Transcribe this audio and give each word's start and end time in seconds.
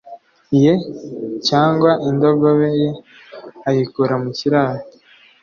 Ye 0.61 0.73
cyangwa 1.47 1.91
indogobe 2.09 2.69
ye 2.81 2.89
ayikura 3.67 4.13
mu 4.23 4.29
kiraro 4.37 4.83